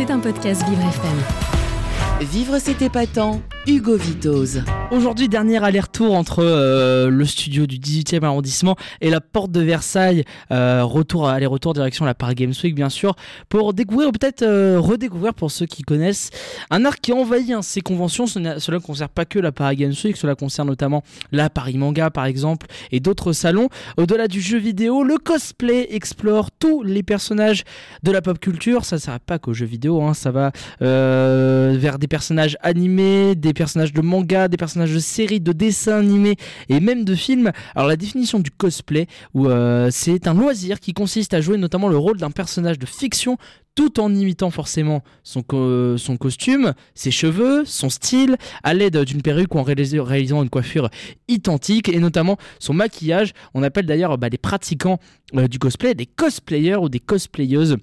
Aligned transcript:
C'est 0.00 0.10
un 0.10 0.18
podcast 0.18 0.66
Vivre 0.66 0.80
FM. 0.80 2.26
Vivre 2.26 2.58
c'est 2.58 2.80
épatant, 2.80 3.42
Hugo 3.66 3.94
Vitoz. 3.94 4.62
Aujourd'hui, 4.90 5.28
dernier 5.28 5.62
aller-retour 5.62 6.14
entre 6.14 6.42
euh, 6.42 7.10
le 7.10 7.24
studio 7.26 7.66
du 7.66 7.76
18e 7.76 8.24
arrondissement 8.24 8.74
et 9.02 9.10
la 9.10 9.20
porte 9.20 9.52
de 9.52 9.60
Versailles. 9.60 10.24
Euh, 10.50 10.82
retour, 10.82 11.28
aller-retour 11.28 11.74
direction 11.74 12.06
la 12.06 12.14
Paris 12.14 12.36
Games 12.36 12.54
Week, 12.64 12.74
bien 12.74 12.88
sûr, 12.88 13.14
pour 13.50 13.74
découvrir 13.74 14.08
ou 14.08 14.12
peut-être 14.12 14.42
euh, 14.42 14.80
redécouvrir 14.80 15.34
pour 15.34 15.50
ceux 15.50 15.66
qui 15.66 15.82
connaissent 15.82 16.30
un 16.70 16.86
art 16.86 16.96
qui 16.96 17.12
envahit 17.12 17.50
hein, 17.50 17.60
ces 17.60 17.82
conventions. 17.82 18.26
Cela 18.26 18.56
ne 18.56 18.78
concerne 18.78 19.10
pas 19.14 19.26
que 19.26 19.38
la 19.38 19.52
Paris 19.52 19.76
Games 19.76 19.94
Week, 20.04 20.16
cela 20.16 20.34
concerne 20.34 20.68
notamment 20.68 21.02
la 21.30 21.50
Paris 21.50 21.76
Manga, 21.76 22.08
par 22.08 22.24
exemple, 22.24 22.66
et 22.92 23.00
d'autres 23.00 23.34
salons. 23.34 23.68
Au-delà 23.98 24.26
du 24.26 24.40
jeu 24.40 24.58
vidéo, 24.58 25.04
le 25.04 25.18
cosplay 25.18 25.86
explore 25.90 26.50
tous 26.50 26.82
les 26.82 27.02
personnages 27.02 27.64
de 28.02 28.10
la 28.10 28.22
pop 28.22 28.38
culture. 28.38 28.86
Ça 28.86 28.96
ne 28.96 29.00
s'arrête 29.00 29.22
pas 29.22 29.38
qu'aux 29.38 29.54
jeux 29.54 29.66
vidéo, 29.66 30.02
hein, 30.02 30.14
ça 30.14 30.30
va 30.30 30.50
vers 30.80 31.98
des 31.98 32.08
personnages 32.08 32.56
animés, 32.62 33.34
des 33.34 33.49
personnages 33.54 33.92
de 33.92 34.00
manga, 34.00 34.48
des 34.48 34.56
personnages 34.56 34.94
de 34.94 34.98
séries, 34.98 35.40
de 35.40 35.52
dessins 35.52 35.98
animés 35.98 36.36
et 36.68 36.80
même 36.80 37.04
de 37.04 37.14
films. 37.14 37.52
Alors 37.74 37.88
la 37.88 37.96
définition 37.96 38.38
du 38.38 38.50
cosplay, 38.50 39.06
euh, 39.36 39.88
c'est 39.90 40.26
un 40.26 40.34
loisir 40.34 40.80
qui 40.80 40.92
consiste 40.92 41.34
à 41.34 41.40
jouer 41.40 41.56
notamment 41.56 41.88
le 41.88 41.96
rôle 41.96 42.16
d'un 42.16 42.30
personnage 42.30 42.78
de 42.78 42.86
fiction 42.86 43.36
tout 43.74 44.00
en 44.00 44.14
imitant 44.14 44.50
forcément 44.50 45.02
son, 45.22 45.42
son 45.96 46.16
costume, 46.16 46.74
ses 46.94 47.10
cheveux, 47.10 47.64
son 47.64 47.88
style, 47.88 48.36
à 48.62 48.74
l'aide 48.74 48.98
d'une 49.04 49.22
perruque 49.22 49.54
ou 49.54 49.58
en 49.58 49.62
réalisant 49.62 50.42
une 50.42 50.50
coiffure 50.50 50.90
identique 51.28 51.88
et 51.88 51.98
notamment 51.98 52.36
son 52.58 52.74
maquillage. 52.74 53.32
On 53.54 53.62
appelle 53.62 53.86
d'ailleurs 53.86 54.18
bah, 54.18 54.28
les 54.28 54.38
pratiquants 54.38 54.98
euh, 55.36 55.46
du 55.48 55.58
cosplay 55.58 55.94
des 55.94 56.06
cosplayers 56.06 56.76
ou 56.76 56.88
des 56.88 57.00
cosplayeuses 57.00 57.76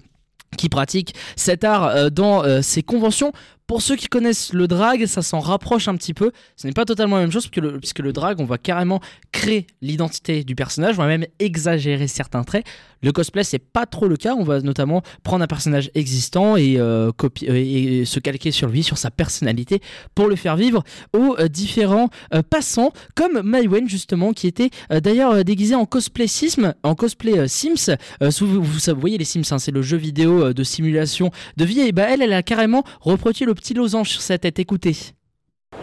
qui 0.56 0.68
pratiquent 0.68 1.14
cet 1.36 1.64
art 1.64 1.86
euh, 1.86 2.10
dans 2.10 2.62
ces 2.62 2.82
conventions 2.82 3.32
pour 3.68 3.82
ceux 3.82 3.96
qui 3.96 4.08
connaissent 4.08 4.54
le 4.54 4.66
drag, 4.66 5.04
ça 5.04 5.20
s'en 5.20 5.40
rapproche 5.40 5.88
un 5.88 5.94
petit 5.94 6.14
peu. 6.14 6.32
Ce 6.56 6.66
n'est 6.66 6.72
pas 6.72 6.86
totalement 6.86 7.16
la 7.16 7.22
même 7.22 7.30
chose 7.30 7.46
puisque 7.46 7.62
le, 7.62 7.78
puisque 7.78 7.98
le 7.98 8.14
drag, 8.14 8.40
on 8.40 8.46
va 8.46 8.56
carrément 8.56 9.00
créer 9.30 9.66
l'identité 9.82 10.42
du 10.42 10.54
personnage, 10.54 10.98
on 10.98 11.02
va 11.02 11.06
même 11.06 11.26
exagérer 11.38 12.08
certains 12.08 12.44
traits. 12.44 12.66
Le 13.02 13.12
cosplay, 13.12 13.44
c'est 13.44 13.58
pas 13.58 13.86
trop 13.86 14.08
le 14.08 14.16
cas. 14.16 14.34
On 14.34 14.42
va 14.42 14.60
notamment 14.60 15.02
prendre 15.22 15.44
un 15.44 15.46
personnage 15.46 15.90
existant 15.94 16.56
et, 16.56 16.76
euh, 16.78 17.12
copier, 17.12 18.00
et 18.00 18.04
se 18.04 18.18
calquer 18.18 18.50
sur 18.50 18.68
lui, 18.68 18.82
sur 18.82 18.98
sa 18.98 19.10
personnalité, 19.10 19.80
pour 20.14 20.26
le 20.26 20.34
faire 20.34 20.56
vivre 20.56 20.82
aux 21.12 21.36
euh, 21.38 21.48
différents 21.48 22.08
euh, 22.34 22.42
passants, 22.42 22.92
comme 23.14 23.42
Mywen 23.44 23.88
justement, 23.88 24.32
qui 24.32 24.46
était 24.46 24.70
d'ailleurs 24.90 25.44
déguisé 25.44 25.74
en 25.74 25.84
cosplay 25.84 26.26
Sims, 26.26 26.72
en 26.82 26.94
cosplay 26.94 27.46
Sims. 27.46 27.96
Vous, 28.20 28.62
vous, 28.62 28.94
voyez 28.96 29.18
les 29.18 29.24
Sims, 29.24 29.42
hein, 29.50 29.58
c'est 29.58 29.70
le 29.70 29.82
jeu 29.82 29.96
vidéo 29.96 30.52
de 30.52 30.64
simulation 30.64 31.30
de 31.56 31.64
vie. 31.64 31.80
Et 31.80 31.92
bah 31.92 32.06
elle, 32.08 32.22
elle 32.22 32.32
a 32.32 32.42
carrément 32.42 32.82
reproduit 33.00 33.44
le 33.44 33.54
petit 33.58 33.74
losange 33.74 34.08
sur 34.10 34.22
sa 34.22 34.38
tête. 34.38 34.58
Écoutez. 34.58 34.96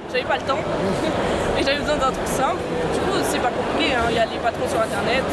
J'avais 0.10 0.24
pas 0.24 0.38
le 0.38 0.44
temps, 0.44 0.58
et 1.60 1.64
j'avais 1.64 1.80
besoin 1.80 1.98
d'un 1.98 2.12
truc 2.12 2.28
simple. 2.28 2.62
Du 2.94 3.00
coup, 3.02 3.18
c'est 3.24 3.40
pas 3.40 3.52
compliqué, 3.52 3.94
hein. 3.94 4.08
il 4.10 4.16
y 4.16 4.20
a 4.20 4.26
les 4.26 4.40
patrons 4.40 4.68
sur 4.68 4.80
internet, 4.80 5.24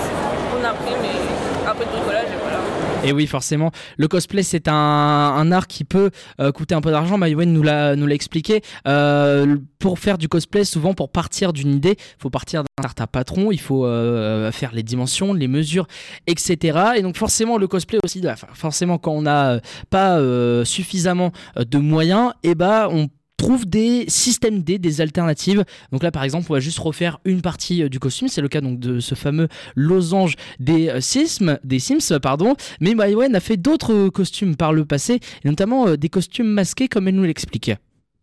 on 0.52 0.64
imprime 0.64 1.04
et 1.04 1.68
un 1.68 1.74
peu 1.74 1.84
de 1.84 1.90
bricolage 1.90 2.26
et 2.26 2.38
voilà. 2.42 2.58
Et 3.04 3.12
oui, 3.12 3.26
forcément, 3.26 3.72
le 3.96 4.08
cosplay 4.08 4.42
c'est 4.42 4.68
un, 4.68 5.52
art 5.52 5.66
qui 5.66 5.84
peut 5.84 6.10
euh, 6.40 6.52
coûter 6.52 6.74
un 6.74 6.80
peu 6.80 6.90
d'argent. 6.90 7.18
Maïwen 7.18 7.52
nous 7.52 7.62
l'a 7.62 7.96
nous 7.96 8.06
l'a 8.06 8.14
expliqué. 8.14 8.62
Euh, 8.86 9.56
pour 9.78 9.98
faire 9.98 10.18
du 10.18 10.28
cosplay, 10.28 10.64
souvent 10.64 10.94
pour 10.94 11.10
partir 11.10 11.52
d'une 11.52 11.74
idée, 11.74 11.96
il 11.98 12.22
faut 12.22 12.30
partir 12.30 12.62
d'un 12.62 12.82
certain 12.82 13.06
patron, 13.06 13.50
il 13.50 13.60
faut 13.60 13.84
euh, 13.84 14.52
faire 14.52 14.72
les 14.72 14.82
dimensions, 14.82 15.32
les 15.32 15.48
mesures, 15.48 15.86
etc. 16.26 16.78
Et 16.96 17.02
donc 17.02 17.16
forcément 17.16 17.58
le 17.58 17.66
cosplay 17.66 17.98
aussi, 18.04 18.22
forcément 18.54 18.98
quand 18.98 19.12
on 19.12 19.22
n'a 19.22 19.60
pas 19.90 20.20
suffisamment 20.64 21.32
de 21.56 21.78
moyens, 21.78 22.32
et 22.42 22.50
eh 22.50 22.54
bah 22.54 22.88
on 22.90 23.08
trouve 23.42 23.66
des 23.66 24.04
systèmes 24.08 24.62
D, 24.62 24.78
des 24.78 25.00
alternatives. 25.00 25.64
Donc 25.90 26.02
là, 26.02 26.10
par 26.10 26.22
exemple, 26.22 26.46
on 26.48 26.54
va 26.54 26.60
juste 26.60 26.78
refaire 26.78 27.18
une 27.24 27.42
partie 27.42 27.82
euh, 27.82 27.88
du 27.88 27.98
costume. 27.98 28.28
C'est 28.28 28.40
le 28.40 28.48
cas 28.48 28.60
donc 28.60 28.78
de 28.78 29.00
ce 29.00 29.14
fameux 29.14 29.48
losange 29.74 30.36
des 30.60 30.88
euh, 30.88 31.00
Sims, 31.00 31.58
des 31.64 31.80
Sims, 31.80 32.18
pardon. 32.22 32.54
Mais 32.80 32.94
Mywen 32.94 33.34
a 33.34 33.40
fait 33.40 33.56
d'autres 33.56 34.08
costumes 34.08 34.56
par 34.56 34.72
le 34.72 34.84
passé, 34.84 35.18
et 35.44 35.48
notamment 35.48 35.88
euh, 35.88 35.96
des 35.96 36.08
costumes 36.08 36.46
masqués, 36.46 36.88
comme 36.88 37.08
elle 37.08 37.16
nous 37.16 37.24
l'explique. 37.24 37.72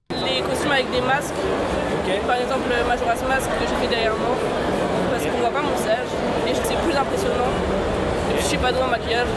Les 0.09 0.41
costumes 0.41 0.71
avec 0.71 0.89
des 0.91 1.01
masques. 1.01 1.33
Par 2.25 2.37
exemple, 2.37 2.69
Majora's 2.87 3.21
Mask 3.27 3.49
que 3.49 3.67
j'ai 3.67 3.75
fait 3.75 3.89
derrière 3.89 4.15
moi, 4.17 4.35
parce 5.11 5.23
qu'on 5.23 5.39
voit 5.39 5.51
pas 5.51 5.61
mon 5.61 5.75
visage 5.75 6.07
et 6.47 6.53
c'est 6.55 6.77
plus 6.77 6.95
impressionnant. 6.95 7.51
Je 8.39 8.43
suis 8.43 8.57
pas 8.57 8.71
doué 8.71 8.81
en 8.81 8.87
maquillage. 8.87 9.27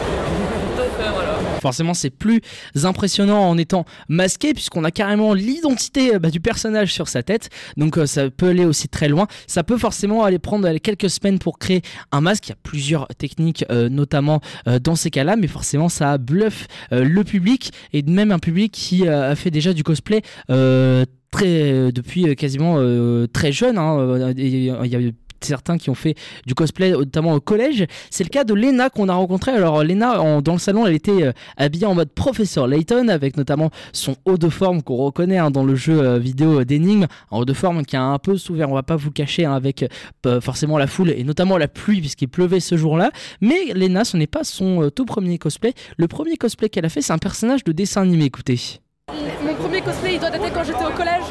Forcément, 1.63 1.93
c'est 1.93 2.09
plus 2.09 2.41
impressionnant 2.83 3.49
en 3.49 3.57
étant 3.57 3.85
masqué, 4.09 4.53
puisqu'on 4.53 4.83
a 4.83 4.91
carrément 4.91 5.33
l'identité 5.33 6.15
euh, 6.15 6.19
bah, 6.19 6.29
du 6.29 6.41
personnage 6.41 6.93
sur 6.93 7.07
sa 7.07 7.23
tête. 7.23 7.49
Donc, 7.77 7.97
euh, 7.97 8.05
ça 8.05 8.29
peut 8.29 8.49
aller 8.49 8.65
aussi 8.65 8.89
très 8.89 9.07
loin. 9.07 9.27
Ça 9.47 9.63
peut 9.63 9.77
forcément 9.77 10.25
aller 10.25 10.39
prendre 10.39 10.69
quelques 10.79 11.09
semaines 11.09 11.39
pour 11.39 11.59
créer 11.59 11.81
un 12.11 12.19
masque. 12.19 12.47
Il 12.47 12.49
y 12.49 12.53
a 12.53 12.57
plusieurs 12.61 13.07
techniques, 13.17 13.63
euh, 13.71 13.87
notamment 13.87 14.41
dans 14.81 14.95
ces 14.95 15.09
cas-là, 15.09 15.37
mais 15.37 15.47
forcément, 15.47 15.87
ça 15.87 16.17
bluffe 16.17 16.67
le 16.91 17.23
public 17.23 17.71
et 17.93 18.01
même 18.01 18.31
un 18.31 18.39
public 18.39 18.73
qui 18.73 19.07
a 19.07 19.35
fait 19.35 19.51
déjà 19.51 19.73
du 19.73 19.83
cosplay. 19.83 20.21
Depuis 20.49 22.35
quasiment 22.35 22.77
très 23.31 23.51
jeune. 23.51 23.77
Hein. 23.77 24.33
Certains 25.45 25.77
qui 25.77 25.89
ont 25.89 25.95
fait 25.95 26.15
du 26.45 26.55
cosplay, 26.55 26.91
notamment 26.91 27.33
au 27.33 27.39
collège. 27.39 27.85
C'est 28.09 28.23
le 28.23 28.29
cas 28.29 28.43
de 28.43 28.53
Lena 28.53 28.89
qu'on 28.89 29.09
a 29.09 29.13
rencontré. 29.13 29.51
Alors 29.51 29.83
Lena, 29.83 30.41
dans 30.41 30.53
le 30.53 30.59
salon, 30.59 30.85
elle 30.85 30.93
était 30.93 31.23
euh, 31.23 31.31
habillée 31.57 31.85
en 31.85 31.95
mode 31.95 32.09
professeur 32.09 32.67
Layton, 32.67 33.07
avec 33.07 33.37
notamment 33.37 33.69
son 33.91 34.15
haut 34.25 34.37
de 34.37 34.49
forme 34.49 34.81
qu'on 34.81 34.97
reconnaît 34.97 35.37
hein, 35.37 35.51
dans 35.51 35.63
le 35.63 35.75
jeu 35.75 35.99
euh, 35.99 36.19
vidéo 36.19 36.63
d'énigmes, 36.63 37.07
un 37.31 37.37
haut 37.37 37.45
de 37.45 37.53
forme 37.53 37.85
qui 37.85 37.95
a 37.95 38.03
un 38.03 38.19
peu 38.19 38.37
souffert, 38.37 38.69
on 38.69 38.73
va 38.73 38.83
pas 38.83 38.95
vous 38.95 39.11
cacher, 39.11 39.45
hein, 39.45 39.53
avec 39.53 39.85
euh, 40.25 40.41
forcément 40.41 40.77
la 40.77 40.87
foule 40.87 41.11
et 41.11 41.23
notamment 41.23 41.57
la 41.57 41.67
pluie 41.67 41.99
puisqu'il 41.99 42.27
pleuvait 42.27 42.59
ce 42.59 42.77
jour-là. 42.77 43.11
Mais 43.41 43.73
Lena, 43.73 44.05
ce 44.05 44.17
n'est 44.17 44.27
pas 44.27 44.43
son 44.43 44.89
tout 44.95 45.05
premier 45.05 45.37
cosplay. 45.37 45.73
Le 45.97 46.07
premier 46.07 46.37
cosplay 46.37 46.69
qu'elle 46.69 46.85
a 46.85 46.89
fait, 46.89 47.01
c'est 47.01 47.13
un 47.13 47.17
personnage 47.17 47.63
de 47.63 47.71
dessin 47.71 48.01
animé. 48.01 48.25
Écoutez. 48.25 48.59
Mon 49.43 49.53
premier 49.55 49.81
cosplay, 49.81 50.15
il 50.15 50.19
doit 50.19 50.29
dater 50.29 50.49
quand 50.53 50.63
j'étais 50.63 50.85
au 50.85 50.91
collège 50.91 51.23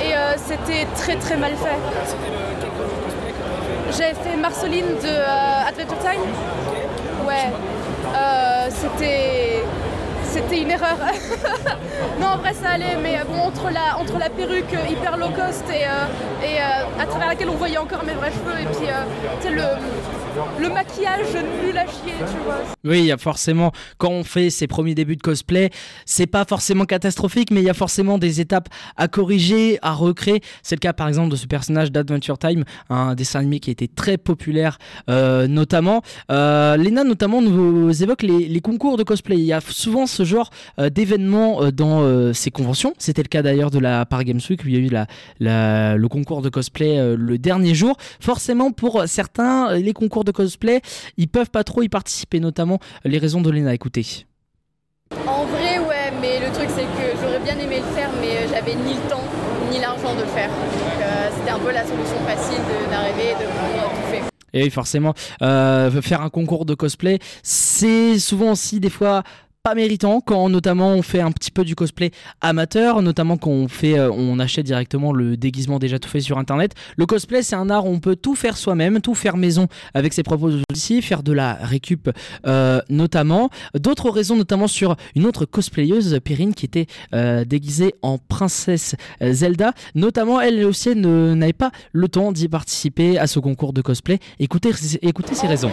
et 0.00 0.12
c'était 0.36 0.86
très 0.96 1.16
très 1.16 1.36
mal 1.36 1.52
fait. 1.52 2.73
J'ai 3.96 4.12
fait 4.12 4.36
Marceline 4.36 4.86
de 4.86 5.06
euh, 5.06 5.68
Adventure 5.68 5.98
Time. 5.98 6.20
Ouais. 7.28 7.52
Euh, 8.16 8.68
c'était 8.70 9.62
c'était 10.24 10.62
une 10.62 10.70
erreur. 10.72 10.96
non, 12.20 12.26
en 12.26 12.36
vrai, 12.38 12.54
ça 12.54 12.70
allait, 12.70 12.96
mais 13.00 13.18
bon, 13.28 13.40
entre 13.40 13.70
la, 13.70 13.96
entre 14.00 14.18
la 14.18 14.30
perruque 14.30 14.74
hyper 14.90 15.16
low 15.16 15.28
cost 15.28 15.62
et, 15.70 15.84
euh, 15.84 16.44
et 16.44 16.58
à 17.00 17.06
travers 17.06 17.28
laquelle 17.28 17.50
on 17.50 17.54
voyait 17.54 17.78
encore 17.78 18.02
mes 18.02 18.14
vrais 18.14 18.32
cheveux, 18.32 18.60
et 18.60 18.66
puis 18.66 18.88
le, 19.48 19.62
le 20.60 20.68
maquillage 20.68 21.34
nul 21.64 21.76
à 21.76 21.86
chier, 21.86 22.14
tu 22.18 22.44
vois. 22.44 22.58
Oui, 22.84 23.00
il 23.00 23.06
y 23.06 23.12
a 23.12 23.16
forcément, 23.16 23.72
quand 23.98 24.10
on 24.10 24.24
fait 24.24 24.50
ses 24.50 24.66
premiers 24.66 24.94
débuts 24.94 25.16
de 25.16 25.22
cosplay, 25.22 25.70
c'est 26.06 26.26
pas 26.26 26.44
forcément 26.44 26.84
catastrophique, 26.84 27.50
mais 27.50 27.60
il 27.60 27.64
y 27.64 27.70
a 27.70 27.74
forcément 27.74 28.18
des 28.18 28.40
étapes 28.40 28.68
à 28.96 29.08
corriger, 29.08 29.78
à 29.82 29.92
recréer. 29.92 30.42
C'est 30.62 30.74
le 30.74 30.80
cas 30.80 30.92
par 30.92 31.08
exemple 31.08 31.30
de 31.30 31.36
ce 31.36 31.46
personnage 31.46 31.92
d'Adventure 31.92 32.38
Time, 32.38 32.64
un 32.90 33.14
dessin 33.14 33.40
animé 33.40 33.60
qui 33.60 33.70
a 33.70 33.72
été 33.72 33.88
très 33.88 34.18
populaire, 34.18 34.78
euh, 35.08 35.46
notamment. 35.46 36.02
Euh, 36.30 36.76
Lena, 36.76 37.04
notamment, 37.04 37.40
nous 37.40 38.02
évoque 38.02 38.22
les, 38.22 38.60
concours 38.60 38.96
de 38.96 39.02
cosplay. 39.02 39.36
Il 39.36 39.44
y 39.44 39.52
a 39.52 39.60
souvent 39.60 40.06
ce 40.06 40.24
genre 40.24 40.50
euh, 40.78 40.88
d'événements 40.90 41.70
dans 41.70 42.32
ces 42.32 42.50
conventions. 42.50 42.94
C'était 42.98 43.22
le 43.22 43.28
cas 43.28 43.42
d'ailleurs 43.42 43.70
de 43.70 43.78
la 43.78 44.06
Paris 44.06 44.24
Games 44.24 44.40
Week, 44.48 44.62
où 44.64 44.68
il 44.68 44.74
y 44.74 44.76
a 44.76 44.80
eu 44.80 45.06
le 45.40 46.06
concours 46.08 46.42
de 46.42 46.48
cosplay 46.48 47.14
le 47.16 47.38
dernier 47.38 47.74
jour. 47.74 47.96
Forcément, 48.20 48.72
pour 48.72 49.04
certains, 49.06 49.74
les 49.74 49.92
concours 49.92 50.23
de 50.24 50.32
cosplay, 50.32 50.80
ils 51.16 51.28
peuvent 51.28 51.50
pas 51.50 51.64
trop 51.64 51.82
y 51.82 51.88
participer, 51.88 52.40
notamment 52.40 52.78
les 53.04 53.18
raisons 53.18 53.40
de 53.40 53.50
Lena. 53.50 53.74
Écoutez. 53.74 54.26
En 55.26 55.44
vrai, 55.44 55.78
ouais, 55.78 56.12
mais 56.20 56.40
le 56.40 56.52
truc 56.52 56.68
c'est 56.74 56.82
que 56.82 57.20
j'aurais 57.20 57.40
bien 57.40 57.58
aimé 57.58 57.78
le 57.78 57.94
faire, 57.94 58.10
mais 58.20 58.48
j'avais 58.48 58.74
ni 58.74 58.94
le 58.94 59.08
temps 59.08 59.24
ni 59.70 59.78
l'argent 59.80 60.14
de 60.14 60.20
le 60.20 60.26
faire. 60.28 60.48
Donc 60.48 61.02
euh, 61.02 61.28
c'était 61.36 61.50
un 61.50 61.58
peu 61.58 61.72
la 61.72 61.84
solution 61.86 62.18
facile 62.26 62.60
d'arriver 62.90 63.30
et 63.30 63.34
de 63.34 63.48
prendre 63.48 63.90
tout 63.90 64.10
fait. 64.10 64.22
Et 64.52 64.62
oui, 64.62 64.70
forcément, 64.70 65.14
euh, 65.42 65.90
faire 66.00 66.22
un 66.22 66.30
concours 66.30 66.64
de 66.64 66.74
cosplay, 66.74 67.18
c'est 67.42 68.18
souvent 68.18 68.52
aussi 68.52 68.78
des 68.80 68.90
fois 68.90 69.24
pas 69.64 69.74
méritant 69.74 70.20
quand 70.20 70.50
notamment 70.50 70.90
on 70.90 71.00
fait 71.00 71.22
un 71.22 71.32
petit 71.32 71.50
peu 71.50 71.64
du 71.64 71.74
cosplay 71.74 72.10
amateur, 72.42 73.00
notamment 73.00 73.38
quand 73.38 73.50
on 73.50 73.66
fait, 73.66 73.98
euh, 73.98 74.10
on 74.12 74.38
achète 74.38 74.66
directement 74.66 75.10
le 75.10 75.38
déguisement 75.38 75.78
déjà 75.78 75.98
tout 75.98 76.10
fait 76.10 76.20
sur 76.20 76.36
internet. 76.36 76.74
Le 76.98 77.06
cosplay 77.06 77.42
c'est 77.42 77.56
un 77.56 77.70
art 77.70 77.86
où 77.86 77.88
on 77.88 77.98
peut 77.98 78.14
tout 78.14 78.34
faire 78.34 78.58
soi-même, 78.58 79.00
tout 79.00 79.14
faire 79.14 79.38
maison 79.38 79.68
avec 79.94 80.12
ses 80.12 80.22
propres 80.22 80.52
outils, 80.70 81.00
faire 81.00 81.22
de 81.22 81.32
la 81.32 81.54
récup 81.54 82.10
euh, 82.46 82.82
notamment. 82.90 83.48
D'autres 83.72 84.10
raisons 84.10 84.36
notamment 84.36 84.68
sur 84.68 84.96
une 85.16 85.24
autre 85.24 85.46
cosplayeuse, 85.46 86.20
Perrine, 86.22 86.52
qui 86.54 86.66
était 86.66 86.86
euh, 87.14 87.46
déguisée 87.46 87.94
en 88.02 88.18
princesse 88.18 88.96
Zelda. 89.22 89.72
Notamment 89.94 90.42
elle 90.42 90.62
aussi 90.66 90.94
n'avait 90.94 91.54
pas 91.54 91.70
le 91.92 92.08
temps 92.08 92.32
d'y 92.32 92.48
participer 92.48 93.18
à 93.18 93.26
ce 93.26 93.38
concours 93.38 93.72
de 93.72 93.80
cosplay. 93.80 94.18
Écoutez, 94.38 94.72
écoutez 95.00 95.34
ces 95.34 95.46
raisons. 95.46 95.70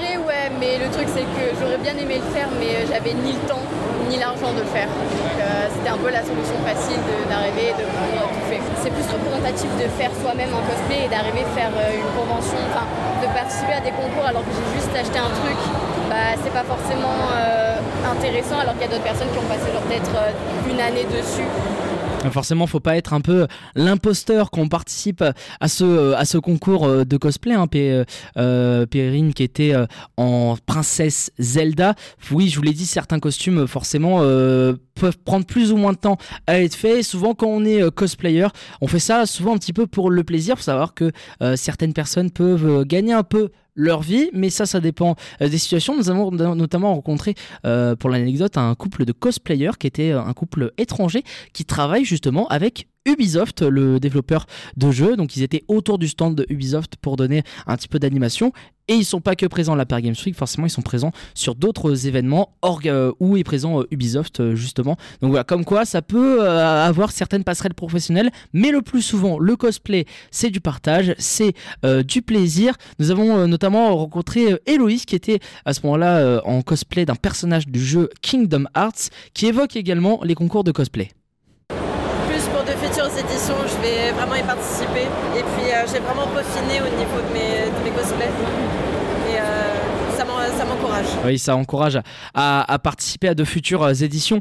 Mais 0.60 0.78
le 0.78 0.90
truc 0.92 1.08
c'est 1.14 1.28
que 1.28 1.46
j'aurais 1.60 1.78
bien 1.78 1.96
aimé 1.98 2.20
le 2.20 2.30
faire, 2.34 2.50
mais 2.60 2.86
j'avais 2.90 3.14
ni 3.14 3.34
le 3.34 3.44
temps 3.48 3.64
ni 4.10 4.18
l'argent 4.18 4.52
de 4.52 4.62
le 4.66 4.72
faire. 4.72 4.88
Donc 4.88 5.14
c'était 5.72 5.90
un 5.90 5.98
peu 5.98 6.12
la 6.12 6.24
solution 6.24 6.58
facile 6.68 7.00
d'arriver 7.30 7.72
et 7.72 7.78
de 7.80 7.86
prendre 7.88 8.28
tout 8.32 8.46
fait. 8.52 8.62
C'est 8.84 8.92
plus 8.92 9.08
représentatif 9.08 9.70
de 9.80 9.88
faire 9.96 10.12
soi-même 10.20 10.52
un 10.52 10.64
cosplay 10.68 11.06
et 11.06 11.10
d'arriver 11.10 11.48
à 11.48 11.52
faire 11.56 11.72
une 11.72 12.12
convention, 12.18 12.60
enfin 12.70 12.86
de 13.24 13.28
participer 13.32 13.80
à 13.80 13.84
des 13.84 13.96
concours 13.96 14.26
alors 14.28 14.44
que 14.44 14.52
j'ai 14.52 14.68
juste 14.76 14.92
acheté 14.92 15.20
un 15.22 15.32
truc. 15.32 15.60
Bah, 16.12 16.36
c'est 16.44 16.52
pas 16.52 16.68
forcément 16.68 17.32
intéressant 18.04 18.60
alors 18.60 18.76
qu'il 18.76 18.84
y 18.84 18.90
a 18.90 18.92
d'autres 18.92 19.08
personnes 19.08 19.32
qui 19.32 19.40
ont 19.40 19.48
passé 19.48 19.72
peut-être 19.72 20.12
une 20.68 20.82
année 20.82 21.08
dessus 21.08 21.48
Forcément, 22.30 22.68
faut 22.68 22.80
pas 22.80 22.98
être 22.98 23.14
un 23.14 23.22
peu 23.22 23.48
l'imposteur 23.76 24.52
quand 24.52 24.62
on 24.62 24.68
participe 24.68 25.24
à 25.60 25.68
ce, 25.68 26.38
concours 26.38 26.86
euh, 26.86 27.04
de 27.04 27.18
cosplay. 27.18 27.56
Hein, 27.56 27.68
euh, 28.38 28.86
Perrine 28.86 29.34
qui 29.34 29.44
était 29.44 29.74
euh, 29.74 29.86
en 30.18 30.56
princesse 30.66 31.32
Zelda. 31.40 31.96
Oui, 32.32 32.50
je 32.50 32.58
vous 32.58 32.62
l'ai 32.62 32.74
dit, 32.74 32.86
certains 32.86 33.20
costumes 33.20 33.68
forcément 33.68 34.20
peuvent 34.20 35.18
prendre 35.26 35.46
plus 35.46 35.72
ou 35.72 35.78
moins 35.78 35.94
de 35.94 35.98
temps 35.98 36.18
à 36.48 36.62
être 36.62 36.76
faits. 36.76 37.04
Souvent, 37.04 37.34
quand 37.34 37.48
on 37.48 37.66
est 37.66 37.90
cosplayer, 37.92 38.48
on 38.82 38.88
fait 38.88 39.00
ça 39.00 39.26
souvent 39.26 39.56
un 39.56 39.58
petit 39.58 39.74
peu 39.74 39.88
pour 39.88 40.10
le 40.10 40.24
plaisir. 40.24 40.58
Faut 40.58 40.64
savoir 40.64 40.94
que 40.94 41.12
certaines 41.56 41.94
personnes 41.94 42.32
peuvent 42.32 42.86
gagner 42.86 43.14
un 43.14 43.24
peu 43.24 43.50
leur 43.82 44.02
vie, 44.02 44.30
mais 44.32 44.50
ça, 44.50 44.66
ça 44.66 44.80
dépend 44.80 45.16
euh, 45.42 45.50
des 45.50 45.58
situations. 45.58 45.98
Nous 45.98 46.10
avons 46.10 46.32
notamment 46.32 46.94
rencontré, 46.94 47.36
euh, 47.66 47.96
pour 47.96 48.10
l'anecdote, 48.10 48.58
un 48.58 48.76
couple 48.76 49.06
de 49.06 49.12
cosplayers 49.12 49.72
qui 49.80 49.88
était 49.88 50.12
euh, 50.12 50.22
un 50.22 50.34
couple 50.34 50.72
étranger 50.78 51.24
qui 51.54 51.66
travaille 51.66 52.06
justement 52.06 52.48
avec 52.48 52.88
Ubisoft, 53.06 53.62
le 53.62 54.00
développeur 54.00 54.46
de 54.78 54.92
jeux. 54.92 55.16
Donc 55.16 55.36
ils 55.36 55.44
étaient 55.44 55.64
autour 55.68 55.98
du 55.98 56.08
stand 56.08 56.36
de 56.36 56.46
Ubisoft 56.50 56.96
pour 56.98 57.16
donner 57.16 57.44
un 57.68 57.76
petit 57.76 57.88
peu 57.88 58.00
d'animation. 58.00 58.52
Et 58.88 58.96
ils 58.96 59.06
sont 59.06 59.22
pas 59.22 59.36
que 59.36 59.46
présents 59.46 59.74
à 59.74 59.78
la 59.78 59.86
Paris 59.86 60.02
Games 60.02 60.16
Week, 60.26 60.36
forcément 60.36 60.68
ils 60.68 60.72
sont 60.72 60.82
présents 60.82 61.12
sur 61.34 61.56
d'autres 61.56 62.08
événements 62.08 62.58
euh, 62.86 63.14
où 63.22 63.38
est 63.38 63.44
présent 63.44 63.80
euh, 63.80 63.88
Ubisoft 63.90 64.42
euh, 64.42 64.56
justement. 64.56 64.98
Donc 65.22 65.30
voilà, 65.30 65.46
comme 65.46 65.64
quoi 65.64 65.86
ça 65.86 66.02
peut 66.02 66.46
avoir 66.46 67.12
certaines 67.12 67.46
passerelles 67.46 67.74
professionnelles, 67.74 68.32
mais 68.54 68.72
le 68.72 68.82
plus 68.82 69.02
souvent 69.02 69.40
le 69.40 69.56
cosplay 69.56 70.06
c'est 70.30 70.50
du 70.50 70.60
partage, 70.60 71.16
c'est 71.20 71.54
du 72.06 72.22
plaisir. 72.22 72.76
Nous 73.00 73.12
avons 73.12 73.48
notamment 73.48 73.96
rencontré 73.96 74.58
Héloïse 74.66 75.06
qui 75.06 75.16
était 75.16 75.40
à 75.66 75.74
ce 75.74 75.82
moment-là 75.84 76.42
en 76.46 76.62
cosplay 76.62 77.06
d'un 77.06 77.16
personnage 77.16 77.68
du 77.68 77.80
jeu 77.80 78.10
Kingdom 78.22 78.66
Hearts 78.76 79.10
qui 79.34 79.46
évoque 79.46 79.76
également 79.76 80.20
les 80.24 80.36
concours 80.36 80.64
de 80.64 80.72
cosplay 80.72 81.12
futures 83.02 83.20
éditions, 83.20 83.56
je 83.68 83.82
vais 83.82 84.12
vraiment 84.12 84.36
y 84.36 84.44
participer. 84.44 85.08
Et 85.36 85.44
puis 85.44 85.72
euh, 85.72 85.86
j'ai 85.92 86.00
vraiment 86.00 86.28
peaufiné 86.28 86.82
au 86.82 86.90
niveau 86.98 87.22
de 87.22 87.34
mes, 87.34 87.70
de 87.70 87.84
mes 87.84 87.92
cosplays. 87.92 88.91
Euh, 90.30 90.58
ça 90.58 90.66
m'encourage. 90.66 91.06
Oui, 91.26 91.40
ça 91.40 91.56
encourage 91.56 92.00
à, 92.36 92.80
participer 92.84 93.30
à 93.30 93.34
de 93.34 93.44
futures 93.44 93.84
euh, 93.84 93.94
éditions. 93.94 94.40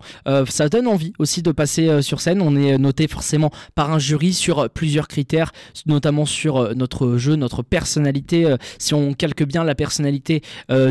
ça 0.48 0.68
donne 0.68 0.86
envie 0.86 1.12
aussi 1.18 1.42
de 1.42 1.52
passer 1.52 2.02
sur 2.02 2.20
scène. 2.20 2.42
On 2.42 2.56
est 2.56 2.76
noté 2.78 3.08
forcément 3.08 3.50
par 3.74 3.90
un 3.90 3.98
jury 3.98 4.34
sur 4.34 4.68
plusieurs 4.70 5.08
critères, 5.08 5.52
notamment 5.86 6.26
sur 6.26 6.74
notre 6.74 7.16
jeu, 7.16 7.36
notre 7.36 7.62
personnalité. 7.62 8.54
si 8.78 8.94
on 8.94 9.12
calque 9.14 9.44
bien 9.44 9.64
la 9.64 9.74
personnalité 9.74 10.42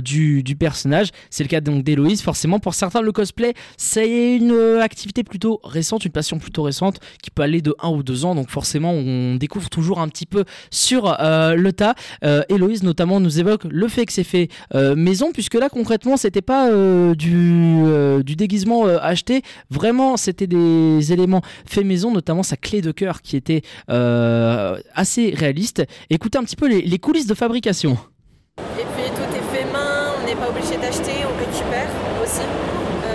du, 0.03 0.43
du, 0.43 0.55
personnage, 0.55 1.09
c'est 1.29 1.43
le 1.43 1.49
cas 1.49 1.61
donc 1.61 1.83
d'Héloïse. 1.83 2.21
Forcément, 2.21 2.59
pour 2.59 2.73
certains, 2.73 3.01
le 3.01 3.11
cosplay, 3.11 3.53
c'est 3.77 4.35
une 4.35 4.79
activité 4.81 5.23
plutôt 5.23 5.59
récente, 5.63 6.05
une 6.05 6.11
passion 6.11 6.37
plutôt 6.39 6.63
récente 6.63 6.99
qui 7.21 7.31
peut 7.31 7.43
aller 7.43 7.61
de 7.61 7.75
1 7.81 7.89
ou 7.89 8.03
2 8.03 8.25
ans. 8.25 8.35
Donc 8.35 8.49
forcément, 8.49 8.91
on 8.91 9.35
découvre 9.35 9.69
toujours 9.69 9.99
un 9.99 10.07
petit 10.07 10.25
peu 10.25 10.45
sur 10.71 11.15
le 11.19 11.71
tas. 11.71 11.95
Héloïse 12.49 12.83
notamment 12.83 13.19
nous 13.19 13.39
évoque 13.39 13.63
le 13.65 13.87
fait 13.87 14.05
que 14.05 14.13
c'est 14.13 14.23
fait 14.23 14.49
euh, 14.79 14.95
maison, 14.95 15.31
puisque 15.31 15.55
là 15.55 15.69
concrètement 15.69 16.15
c'était 16.15 16.41
pas 16.41 16.69
euh, 16.69 17.13
du, 17.13 17.81
euh, 17.85 18.23
du, 18.23 18.35
déguisement 18.35 18.85
acheté, 18.85 19.41
vraiment 19.69 20.15
c'était 20.15 20.47
des 20.47 21.11
éléments 21.11 21.41
faits 21.65 21.85
maison, 21.85 22.11
notamment 22.11 22.43
sa 22.43 22.55
clé 22.55 22.81
de 22.81 22.91
cœur 22.91 23.21
qui 23.21 23.35
était 23.35 23.61
assez 23.87 25.33
réaliste. 25.35 25.83
Écoutez 26.09 26.37
un 26.37 26.43
petit 26.43 26.55
peu 26.55 26.67
les, 26.67 26.99
coulisses 26.99 27.27
de 27.27 27.33
fabrication. 27.33 27.97
Tout 28.55 28.63
est 28.83 29.57
fait 29.57 29.65
main, 29.71 30.13
on 30.21 30.25
n'est 30.25 30.35
pas 30.35 30.49
obligé 30.49 30.77
d'acheter, 30.77 31.25
on 31.25 31.35
récupère 31.39 31.89
aussi. 32.23 32.45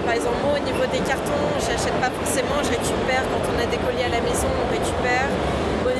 par 0.05 0.15
exemple, 0.15 0.37
moi 0.43 0.59
au 0.61 0.65
niveau 0.65 0.85
des 0.93 1.03
cartons, 1.07 1.49
j'achète 1.61 1.95
pas 2.01 2.11
forcément, 2.11 2.61
je 2.63 2.71
récupère 2.71 3.23
quand 3.31 3.45
on 3.53 3.63
a 3.63 3.67
des 3.67 3.79
colis 3.79 4.05
à 4.05 4.09
la 4.09 4.21
maison, 4.21 4.49
on 4.49 4.73
récupère. 4.73 5.29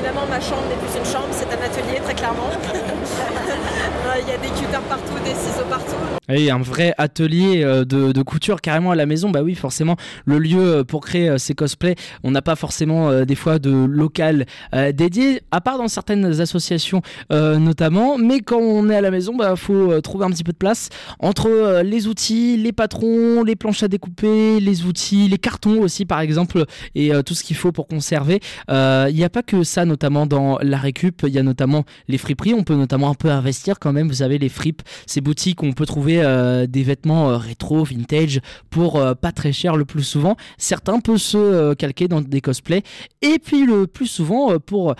Évidemment, 0.05 0.27
ma 0.27 0.39
chambre 0.39 0.61
n'est 0.69 0.75
plus 0.75 0.99
une 0.99 1.05
chambre, 1.05 1.29
c'est 1.31 1.47
un 1.47 1.65
atelier, 1.65 1.99
très 1.99 2.13
clairement. 2.13 2.51
Il 4.21 4.29
y 4.29 4.31
a 4.31 4.37
des 4.37 4.49
cutters 4.49 4.81
partout, 4.81 5.17
des 5.23 5.33
ciseaux 5.33 5.65
partout. 5.67 5.95
Un 6.27 6.59
vrai 6.59 6.93
atelier 6.97 7.63
euh, 7.63 7.85
de, 7.85 8.21
couture 8.23 8.61
carrément 8.61 8.91
à 8.91 8.95
la 8.95 9.05
maison. 9.05 9.29
Bah 9.29 9.43
oui, 9.43 9.53
forcément, 9.53 9.95
le 10.25 10.39
lieu 10.39 10.59
euh, 10.59 10.83
pour 10.83 11.01
créer 11.01 11.29
euh, 11.29 11.37
ces 11.37 11.53
cosplays, 11.53 11.95
on 12.23 12.31
n'a 12.31 12.41
pas 12.41 12.55
forcément 12.55 13.23
des 13.23 13.35
fois 13.35 13.59
de 13.59 13.71
local 13.71 14.45
dédié, 14.93 15.41
à 15.51 15.61
part 15.61 15.77
dans 15.77 15.87
certaines 15.87 16.41
associations 16.41 17.01
notamment. 17.31 18.17
Mais 18.17 18.39
quand 18.39 18.59
on 18.59 18.89
est 18.89 18.95
à 18.95 19.01
la 19.01 19.11
maison, 19.11 19.35
bah, 19.35 19.55
faut 19.55 19.99
trouver 20.01 20.25
un 20.25 20.29
petit 20.29 20.43
peu 20.43 20.51
de 20.51 20.57
place 20.57 20.89
entre 21.19 21.81
les 21.83 22.07
outils, 22.07 22.57
les 22.57 22.71
patrons, 22.71 23.43
les 23.43 23.55
planches 23.55 23.83
à 23.83 23.87
découper, 23.87 24.59
les 24.59 24.85
outils, 24.85 25.27
les 25.27 25.37
cartons 25.37 25.81
aussi 25.81 26.05
par 26.05 26.19
exemple, 26.19 26.65
et 26.95 27.11
tout 27.25 27.33
ce 27.33 27.43
qu'il 27.43 27.55
faut 27.55 27.71
pour 27.71 27.87
conserver. 27.87 28.39
Il 28.69 29.15
n'y 29.15 29.23
a 29.23 29.29
pas 29.29 29.43
que 29.43 29.63
ça, 29.63 29.85
notamment 29.85 30.25
dans 30.25 30.57
la 30.61 30.77
récup. 30.77 31.23
Il 31.27 31.33
y 31.33 31.39
a 31.39 31.43
notamment 31.43 31.85
les 32.07 32.17
friperies. 32.17 32.53
On 32.53 32.63
peut 32.63 32.75
notamment 32.75 33.09
un 33.09 33.15
peu 33.15 33.29
investir 33.29 33.79
quand 33.79 33.93
même. 33.93 34.07
Vous 34.07 34.15
savez, 34.15 34.37
les 34.37 34.49
fripes, 34.49 34.81
ces 35.05 35.21
boutiques 35.21 35.61
où 35.63 35.65
on 35.65 35.73
peut 35.73 35.85
trouver 35.85 36.14
euh, 36.23 36.67
des 36.67 36.83
vêtements 36.83 37.29
euh, 37.29 37.37
rétro, 37.37 37.83
vintage, 37.83 38.41
pour 38.69 38.97
euh, 38.97 39.13
pas 39.13 39.31
très 39.31 39.51
cher 39.51 39.75
le 39.75 39.85
plus 39.85 40.03
souvent. 40.03 40.35
Certains 40.57 40.99
peuvent 40.99 41.17
se 41.17 41.73
calquer 41.73 42.07
dans 42.07 42.21
des 42.21 42.41
cosplays. 42.41 42.83
Et 43.21 43.39
puis 43.39 43.65
le 43.65 43.87
plus 43.87 44.07
souvent, 44.07 44.59
pour 44.59 44.95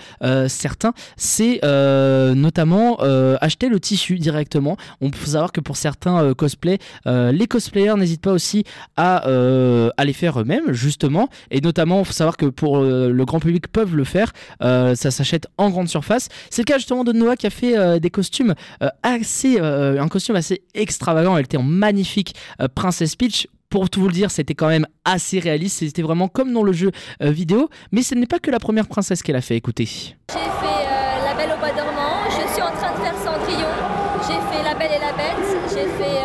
certains, 0.48 0.92
c'est 1.16 1.60
notamment 1.62 2.98
acheter 3.40 3.68
le 3.68 3.78
tissu 3.80 4.18
directement. 4.18 4.76
On 5.00 5.10
peut 5.10 5.18
savoir 5.24 5.52
que 5.52 5.60
pour 5.60 5.76
certains 5.76 6.34
cosplays, 6.34 6.78
les 7.04 7.46
cosplayers 7.46 7.94
n'hésitent 7.96 8.22
pas 8.22 8.32
aussi 8.32 8.64
à, 8.96 9.18
à 9.96 10.04
les 10.04 10.12
faire 10.12 10.40
eux-mêmes, 10.40 10.72
justement. 10.72 11.28
Et 11.50 11.60
notamment, 11.60 12.00
il 12.00 12.04
faut 12.04 12.12
savoir 12.12 12.36
que 12.36 12.46
pour 12.46 12.78
le 12.80 13.24
grand 13.24 13.40
public 13.40 13.68
peuvent 13.68 13.94
le 13.96 14.04
faire. 14.04 14.32
ça 14.60 15.10
s'achète 15.10 15.46
en 15.58 15.70
grande 15.70 15.88
surface. 15.88 16.28
C'est 16.50 16.62
le 16.62 16.66
cas 16.66 16.78
justement 16.78 17.04
de 17.04 17.12
Noah 17.12 17.36
qui 17.36 17.46
a 17.46 17.50
fait 17.50 18.00
des 18.00 18.10
costumes 18.10 18.54
assez, 19.02 19.60
un 19.60 20.08
costume 20.08 20.36
assez 20.36 20.62
extravagant. 21.06 21.36
Elle 21.36 21.44
était 21.44 21.56
en 21.56 21.62
magnifique 21.62 22.34
Princess 22.74 23.14
Peach 23.14 23.46
pour 23.68 23.90
tout 23.90 24.00
vous 24.00 24.08
le 24.08 24.12
dire, 24.12 24.30
c'était 24.30 24.54
quand 24.54 24.68
même 24.68 24.86
assez 25.04 25.38
réaliste. 25.38 25.78
C'était 25.80 26.02
vraiment 26.02 26.28
comme 26.28 26.52
dans 26.52 26.62
le 26.62 26.72
jeu 26.72 26.90
vidéo. 27.20 27.68
Mais 27.92 28.02
ce 28.02 28.14
n'est 28.14 28.26
pas 28.26 28.38
que 28.38 28.50
la 28.50 28.58
première 28.58 28.86
princesse 28.86 29.22
qu'elle 29.22 29.36
a 29.36 29.40
fait. 29.40 29.56
Écoutez. 29.56 29.84
J'ai 29.84 30.14
fait 30.32 30.84
La 31.24 31.34
Belle 31.36 31.50
au 31.54 31.58
Bois 31.58 31.70
dormant. 31.70 32.30
Je 32.30 32.52
suis 32.52 32.62
en 32.62 32.72
train 32.72 32.92
de 32.92 32.98
faire 32.98 33.14
Cendrillon. 33.18 33.74
J'ai 34.22 34.56
fait 34.56 34.64
La 34.64 34.74
Belle 34.74 34.92
et 34.92 35.00
la 35.00 35.12
Bête. 35.12 35.46
J'ai 35.68 35.86
fait 35.98 36.22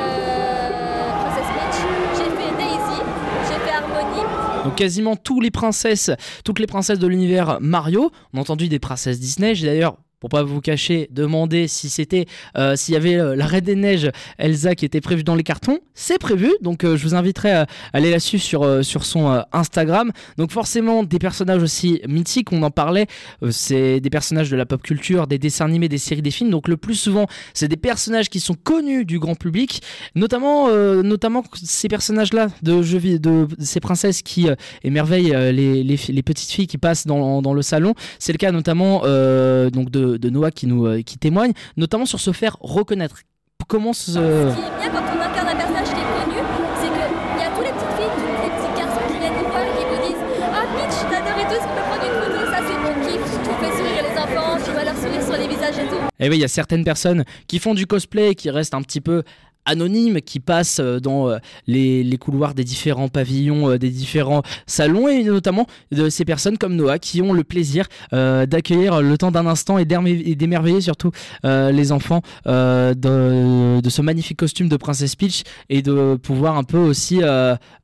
Princess 1.20 1.48
Peach. 1.58 1.80
J'ai 2.18 2.30
fait 2.38 2.52
Daisy. 2.58 3.02
J'ai 3.48 3.60
fait 3.66 3.76
Harmony. 3.76 4.64
Donc 4.64 4.76
quasiment 4.76 5.16
tous 5.16 5.42
les 5.42 5.52
princesses, 5.52 6.12
toutes 6.46 6.60
les 6.60 6.68
princesses 6.68 7.00
de 7.00 7.08
l'univers 7.08 7.58
Mario. 7.60 8.12
On 8.34 8.38
a 8.38 8.42
entendu 8.42 8.68
des 8.70 8.80
princesses 8.80 9.20
Disney. 9.20 9.56
J'ai 9.56 9.66
d'ailleurs 9.66 9.98
pour 10.22 10.30
pas 10.30 10.44
vous 10.44 10.62
cacher, 10.62 11.10
demander 11.12 11.68
si 11.68 11.90
c'était 11.90 12.28
euh, 12.56 12.76
s'il 12.76 12.94
y 12.94 12.98
avait 12.98 13.16
euh, 13.16 13.36
la 13.36 13.48
Reine 13.48 13.66
des 13.66 13.76
Neiges 13.76 14.12
Elsa 14.38 14.76
qui 14.76 14.86
était 14.86 15.02
prévue 15.02 15.24
dans 15.24 15.34
les 15.34 15.44
cartons. 15.44 15.80
C'est 15.96 16.20
prévu, 16.20 16.52
donc 16.62 16.84
euh, 16.84 16.96
je 16.96 17.04
vous 17.04 17.16
inviterai 17.16 17.52
à 17.52 17.68
aller 17.92 18.12
la 18.12 18.20
suivre 18.20 18.44
sur, 18.44 18.86
sur 18.86 19.04
son 19.04 19.44
Instagram. 19.52 20.12
Donc 20.38 20.52
forcément 20.52 21.04
des 21.04 21.18
personnages 21.18 21.64
aussi 21.64 22.02
mythiques, 22.08 22.52
on 22.52 22.62
en 22.62 22.70
parlait, 22.70 23.08
c'est 23.50 24.00
des 24.00 24.10
personnages 24.12 24.52
de 24.52 24.56
la 24.56 24.68
pop 24.68 24.84
culture, 24.84 25.26
des 25.26 25.40
dessins 25.40 25.66
animés, 25.66 25.90
des 25.90 25.98
séries, 25.98 26.22
des 26.22 26.30
films. 26.30 26.52
Donc 26.52 26.68
le 26.68 26.78
plus 26.78 26.96
souvent, 26.96 27.26
c'est 27.56 27.68
des 27.68 27.78
personnages 27.78 28.30
qui 28.30 28.40
sont 28.40 28.54
connus 28.54 29.06
du 29.06 29.18
grand 29.18 29.34
public, 29.34 29.82
notamment, 30.14 30.70
notamment 31.02 31.44
ces 31.64 31.88
personnages-là 31.88 32.50
de 32.62 32.84
jeux 32.84 33.00
de 33.18 33.48
ces 33.58 33.80
princesses 33.80 34.22
qui 34.22 34.48
émerveillent 34.84 35.36
les, 35.52 35.84
les, 35.84 36.24
petites 36.24 36.52
filles 36.52 36.68
qui 36.68 36.78
passent 36.78 37.08
dans, 37.08 37.42
dans 37.42 37.54
le 37.54 37.64
salon. 37.64 37.96
C'est 38.20 38.34
le 38.34 38.38
cas 38.38 38.52
notamment 38.52 39.00
donc 39.00 39.90
de 39.90 40.11
de, 40.18 40.30
Noah 40.30 40.52
qui 40.52 40.68
nous 40.68 40.86
euh, 40.86 41.02
qui 41.02 41.18
témoigne, 41.18 41.54
notamment 41.78 42.06
sur 42.06 42.20
se 42.20 42.32
faire 42.32 42.58
reconnaître. 42.60 43.22
Comment 43.68 43.94
ce... 43.94 44.12
ce 44.12 44.18
qui 44.18 44.20
est 44.20 44.80
bien 44.80 44.90
quand 44.90 45.00
on 45.00 45.22
incarne 45.22 45.48
un 45.48 45.56
personnage 45.56 45.88
qui 45.88 46.02
est 46.02 46.12
connu, 46.24 46.38
c'est 46.76 46.88
qu'il 46.88 47.40
y 47.40 47.46
a 47.46 47.52
tous 47.56 47.62
les 47.62 47.72
petites 47.72 47.96
filles, 47.96 48.14
tous 48.18 48.44
les 48.44 48.52
petits 48.52 48.82
garçons 48.82 49.02
qui 49.08 49.20
viennent 49.20 49.34
nous 49.34 49.50
voir 49.50 49.64
et 49.64 49.74
qui 49.78 49.86
vous 49.88 50.08
disent 50.08 50.24
Ah 50.42 50.66
Peach, 50.76 50.98
t'adores 51.10 51.40
et 51.40 51.48
tout, 51.48 51.54
est-ce 51.54 51.68
qu'on 51.68 51.76
peut 51.76 51.88
prendre 51.88 52.06
une 52.06 52.18
photo 52.20 52.52
Ça 52.52 52.60
c'est 52.68 52.80
mon 52.84 52.94
kiff, 53.06 53.24
tout 53.44 53.56
fait 53.64 53.72
sourire 53.78 54.04
les 54.04 54.18
enfants, 54.20 54.58
tu 54.66 54.72
vois 54.72 54.84
leur 54.84 54.96
sourire 54.98 55.24
sur 55.24 55.38
les 55.38 55.48
visages 55.48 55.78
et 55.78 55.88
tout. 55.88 56.02
Et 56.20 56.30
oui, 56.30 56.36
il 56.38 56.42
y 56.42 56.44
a 56.44 56.50
certaines 56.50 56.84
personnes 56.84 57.24
qui 57.48 57.60
font 57.60 57.74
du 57.74 57.88
cosplay 57.88 58.32
et 58.32 58.36
qui 58.36 58.50
restent 58.50 58.74
un 58.74 58.82
petit 58.82 59.02
peu 59.02 59.24
anonymes 59.72 60.22
qui 60.22 60.40
passent 60.40 60.80
dans 60.80 61.36
les, 61.68 62.04
les, 62.04 62.18
couloirs 62.18 62.54
des 62.54 62.64
différents 62.64 63.08
pavillons, 63.08 63.78
des 63.78 63.90
différents 63.90 64.44
salons, 64.68 65.08
et 65.08 65.24
notamment 65.24 65.66
de 65.92 66.10
ces 66.10 66.26
personnes 66.26 66.58
comme 66.58 66.76
Noah 66.76 67.00
qui 67.00 67.22
ont 67.22 67.34
le 67.34 67.44
plaisir 67.44 67.88
d'accueillir 68.12 69.02
le 69.02 69.18
temps 69.18 69.32
d'un 69.32 69.46
instant 69.46 69.78
et 69.78 69.86
d'émerveiller 69.86 70.82
surtout 70.82 71.12
les 71.44 71.92
enfants 71.92 72.22
de, 72.46 73.90
ce 73.90 74.02
magnifique 74.02 74.38
costume 74.38 74.70
de 74.70 74.78
Princess 74.78 75.16
Peach 75.16 75.44
et 75.70 75.82
de 75.82 76.16
pouvoir 76.16 76.58
un 76.58 76.64
peu 76.64 76.78
aussi 76.78 77.22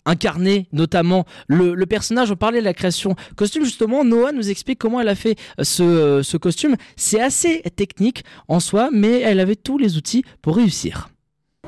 incarner 0.05 0.67
notamment 0.71 1.25
le, 1.47 1.75
le, 1.75 1.85
personnage. 1.85 2.31
On 2.31 2.35
parlait 2.35 2.59
de 2.59 2.65
la 2.65 2.73
création 2.73 3.15
costume 3.35 3.65
justement. 3.65 4.03
Noah 4.03 4.31
nous 4.31 4.49
explique 4.49 4.79
comment 4.79 4.99
elle 5.01 5.09
a 5.09 5.15
fait 5.15 5.35
ce, 5.61 6.21
ce 6.23 6.37
costume. 6.37 6.75
C'est 6.95 7.21
assez 7.21 7.61
technique 7.75 8.23
en 8.47 8.59
soi, 8.59 8.89
mais 8.91 9.21
elle 9.21 9.39
avait 9.39 9.55
tous 9.55 9.77
les 9.77 9.97
outils 9.97 10.23
pour 10.41 10.55
réussir. 10.55 11.09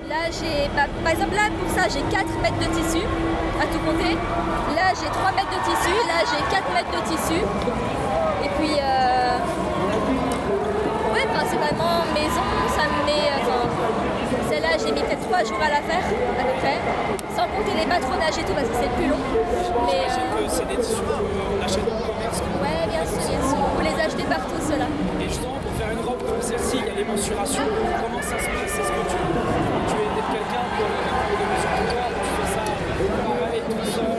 Là, 0.09 0.25
j'ai, 0.33 0.65
bah, 0.75 0.89
par 1.03 1.13
exemple, 1.13 1.35
là 1.35 1.53
pour 1.53 1.69
ça, 1.69 1.87
j'ai 1.87 2.01
4 2.09 2.25
mètres 2.41 2.57
de 2.57 2.65
tissu 2.73 3.05
à 3.61 3.65
tout 3.69 3.77
compter. 3.85 4.17
Là, 4.73 4.89
j'ai 4.97 5.05
3 5.05 5.31
mètres 5.37 5.53
de 5.53 5.61
tissu. 5.69 5.93
Là, 6.09 6.25
j'ai 6.25 6.41
4 6.49 6.65
mètres 6.73 6.89
de 6.89 7.01
tissu. 7.05 7.39
Et 8.43 8.49
puis, 8.57 8.73
euh... 8.81 9.37
principalement 11.33 12.09
maison, 12.13 12.41
ça 12.73 12.89
me 12.89 13.05
met. 13.05 13.29
Enfin, 13.37 13.69
celle-là, 14.49 14.81
j'ai 14.83 14.91
mis 14.91 15.01
peut-être 15.01 15.29
3 15.29 15.43
jours 15.43 15.61
à 15.61 15.69
la 15.69 15.81
faire, 15.85 16.01
à 16.01 16.43
peu 16.43 16.55
près. 16.57 16.79
Sans 17.35 17.45
compter 17.53 17.77
les 17.77 17.85
patronages 17.85 18.37
et 18.39 18.43
tout, 18.43 18.53
parce 18.53 18.67
que 18.67 18.75
c'est 18.81 18.89
plus 18.97 19.07
long. 19.07 19.21
Mais. 19.85 20.09
Euh... 20.09 20.29
C'est 20.49 20.67
des 20.67 20.77
tissus 20.77 21.05
qu'on 21.05 21.63
achète 21.63 21.85
commerce. 21.85 22.41
Ouais, 22.65 22.87
bien 22.89 23.05
sûr, 23.05 23.21
bien 23.29 23.43
sûr. 23.45 23.61
Vous 23.77 23.83
les 23.85 23.97
achetez 24.01 24.23
partout, 24.23 24.57
ceux-là. 24.57 24.87
Et 25.21 25.29
justement, 25.29 25.59
pour 25.61 25.73
faire 25.77 25.91
une 25.93 26.01
robe 26.01 26.23
comme 26.25 26.41
celle-ci, 26.41 26.77
il 26.81 26.87
y 26.87 26.89
a 26.89 26.95
les 26.95 27.05
mensurations. 27.05 27.69
Comment 28.01 28.21
ça 28.21 28.37
se 28.41 28.49
passe 28.49 28.73
Est-ce 28.73 28.89
que 28.89 29.03
tu, 29.13 29.19
tu 29.89 29.97
es 30.01 30.25
quelqu'un 30.33 30.65
pour 30.73 30.89
de 30.89 31.45
mesure 31.53 31.73
de 31.77 31.85
corps 31.93 32.13
Tu 32.17 32.31
fais 32.33 32.49
ça 32.49 32.63
pareil, 33.29 33.61
tout 33.69 33.85
seul 33.93 34.09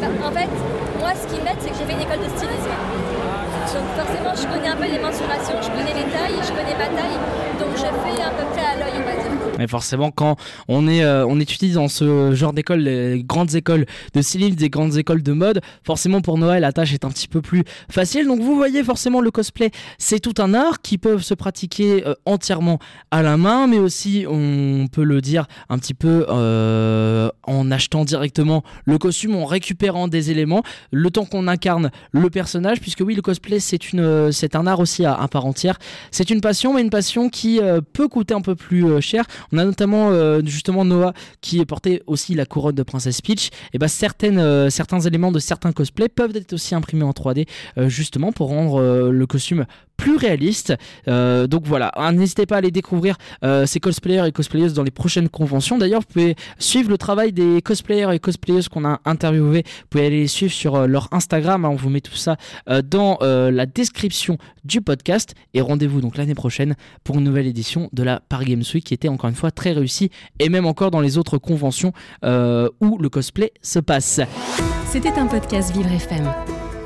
bah, 0.00 0.26
En 0.26 0.32
fait, 0.32 0.50
moi, 1.02 1.12
ce 1.16 1.26
qui 1.34 1.42
m'aide, 1.42 1.56
c'est 1.60 1.70
que 1.70 1.76
j'ai 1.76 1.84
fait 1.84 1.94
une 1.94 2.00
école 2.00 2.20
de 2.20 2.28
stylisme. 2.36 3.01
Donc 3.72 3.88
forcément, 3.96 4.34
je 4.34 4.54
connais 4.54 4.68
un 4.68 4.76
peu 4.76 4.84
les 4.84 4.98
mensurations, 4.98 5.56
je 5.62 5.68
connais 5.68 5.94
les 5.94 6.10
tailles, 6.10 6.36
je 6.42 6.48
connais 6.48 6.76
ma 6.76 6.86
taille. 6.86 7.18
Donc 7.58 7.70
je 7.74 7.80
fais 7.80 8.22
à 8.22 8.30
peu 8.30 8.44
près 8.52 8.60
à 8.60 8.76
l'œil, 8.76 9.00
on 9.00 9.04
va 9.04 9.12
dire. 9.12 9.32
Mais 9.58 9.66
forcément, 9.66 10.10
quand 10.10 10.36
on, 10.68 10.88
est, 10.88 11.04
euh, 11.04 11.38
étudie 11.38 11.72
dans 11.72 11.88
ce 11.88 12.34
genre 12.34 12.52
d'école, 12.52 12.80
les 12.80 13.22
grandes 13.22 13.54
écoles 13.54 13.86
de 14.14 14.22
stylisme, 14.22 14.56
des 14.56 14.70
grandes 14.70 14.96
écoles 14.96 15.22
de 15.22 15.32
mode, 15.32 15.60
forcément 15.84 16.20
pour 16.20 16.38
Noël, 16.38 16.62
la 16.62 16.72
tâche 16.72 16.92
est 16.92 17.04
un 17.04 17.10
petit 17.10 17.28
peu 17.28 17.40
plus 17.40 17.64
facile. 17.90 18.26
Donc 18.26 18.40
vous 18.40 18.56
voyez, 18.56 18.82
forcément, 18.82 19.20
le 19.20 19.30
cosplay, 19.30 19.70
c'est 19.98 20.20
tout 20.20 20.34
un 20.38 20.54
art 20.54 20.80
qui 20.82 20.98
peut 20.98 21.18
se 21.18 21.34
pratiquer 21.34 22.06
euh, 22.06 22.14
entièrement 22.26 22.78
à 23.10 23.22
la 23.22 23.36
main, 23.36 23.66
mais 23.66 23.78
aussi, 23.78 24.26
on 24.28 24.86
peut 24.90 25.04
le 25.04 25.20
dire, 25.20 25.46
un 25.68 25.78
petit 25.78 25.94
peu 25.94 26.26
euh, 26.28 27.30
en 27.44 27.70
achetant 27.70 28.04
directement 28.04 28.62
le 28.84 28.98
costume, 28.98 29.34
en 29.36 29.44
récupérant 29.44 30.08
des 30.08 30.30
éléments, 30.30 30.62
le 30.90 31.10
temps 31.10 31.24
qu'on 31.24 31.46
incarne 31.46 31.90
le 32.12 32.30
personnage, 32.30 32.80
puisque 32.80 33.00
oui, 33.00 33.14
le 33.14 33.22
cosplay, 33.22 33.60
c'est 33.62 33.92
une, 33.92 34.30
c'est 34.32 34.56
un 34.56 34.66
art 34.66 34.80
aussi 34.80 35.04
à, 35.04 35.26
part 35.30 35.46
entière. 35.46 35.78
C'est 36.10 36.30
une 36.30 36.40
passion, 36.40 36.74
mais 36.74 36.82
une 36.82 36.90
passion 36.90 37.28
qui 37.28 37.60
peut 37.92 38.08
coûter 38.08 38.34
un 38.34 38.42
peu 38.42 38.54
plus 38.54 39.00
cher. 39.00 39.24
On 39.52 39.58
a 39.58 39.64
notamment 39.64 40.10
euh, 40.10 40.40
justement 40.44 40.84
Noah 40.84 41.12
qui 41.40 41.64
portait 41.64 42.02
aussi 42.06 42.34
la 42.34 42.46
couronne 42.46 42.74
de 42.74 42.82
Princess 42.82 43.20
Peach. 43.20 43.50
Et 43.72 43.78
bah 43.78 43.86
euh, 44.24 44.70
certains 44.70 45.00
éléments 45.00 45.32
de 45.32 45.38
certains 45.38 45.72
cosplays 45.72 46.08
peuvent 46.08 46.36
être 46.36 46.52
aussi 46.52 46.74
imprimés 46.74 47.04
en 47.04 47.10
3D 47.10 47.46
euh, 47.78 47.88
justement 47.88 48.32
pour 48.32 48.48
rendre 48.48 49.10
le 49.10 49.26
costume 49.26 49.66
plus 50.02 50.16
réaliste. 50.16 50.74
Euh, 51.06 51.46
donc 51.46 51.64
voilà, 51.64 51.92
hein, 51.94 52.10
n'hésitez 52.10 52.44
pas 52.44 52.56
à 52.56 52.58
aller 52.58 52.72
découvrir 52.72 53.16
euh, 53.44 53.66
ces 53.66 53.78
cosplayers 53.78 54.26
et 54.26 54.32
cosplayeuses 54.32 54.74
dans 54.74 54.82
les 54.82 54.90
prochaines 54.90 55.28
conventions. 55.28 55.78
D'ailleurs, 55.78 56.00
vous 56.00 56.12
pouvez 56.12 56.34
suivre 56.58 56.90
le 56.90 56.98
travail 56.98 57.32
des 57.32 57.62
cosplayers 57.62 58.12
et 58.12 58.18
cosplayeuses 58.18 58.68
qu'on 58.68 58.84
a 58.84 59.00
interviewés. 59.04 59.62
Vous 59.64 59.86
pouvez 59.90 60.06
aller 60.06 60.20
les 60.20 60.26
suivre 60.26 60.52
sur 60.52 60.74
euh, 60.74 60.86
leur 60.88 61.08
Instagram. 61.12 61.64
Hein. 61.64 61.68
on 61.68 61.76
vous 61.76 61.88
met 61.88 62.00
tout 62.00 62.16
ça 62.16 62.36
dans 62.84 63.18
la 63.20 63.66
description 63.66 64.38
du 64.64 64.80
podcast. 64.80 65.34
Et 65.54 65.60
rendez-vous 65.60 66.00
donc 66.00 66.16
l'année 66.16 66.34
prochaine 66.34 66.74
pour 67.04 67.18
une 67.18 67.24
nouvelle 67.24 67.46
édition 67.46 67.88
de 67.92 68.02
la 68.02 68.20
Paris 68.20 68.46
Games 68.46 68.64
Week 68.74 68.84
qui 68.84 68.94
était 68.94 69.08
encore 69.08 69.30
une 69.30 69.36
fois 69.36 69.50
très 69.50 69.72
réussie 69.72 70.10
et 70.38 70.48
même 70.48 70.66
encore 70.66 70.90
dans 70.90 71.00
les 71.00 71.18
autres 71.18 71.38
conventions 71.38 71.92
où 72.22 72.98
le 72.98 73.08
cosplay 73.08 73.52
se 73.62 73.78
passe. 73.78 74.20
C'était 74.86 75.18
un 75.18 75.26
podcast 75.26 75.72
Vivre 75.74 75.92
FM. 75.92 76.61